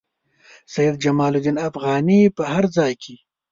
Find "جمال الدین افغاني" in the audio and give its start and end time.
1.03-2.19